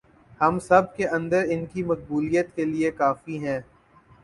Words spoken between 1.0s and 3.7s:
اندر ان کی مقبولیت کے لئے کافی ہیں